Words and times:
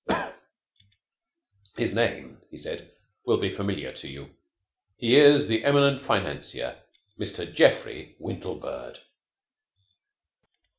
"His 1.77 1.91
name," 1.91 2.41
he 2.49 2.57
said, 2.57 2.91
"will 3.23 3.37
be 3.37 3.51
familiar 3.51 3.93
to 3.93 4.07
you. 4.07 4.35
He 4.97 5.15
is 5.15 5.47
the 5.47 5.63
eminent 5.63 6.01
financier, 6.01 6.75
Mr. 7.19 7.45
Geoffrey 7.53 8.15
Windlebird." 8.19 8.97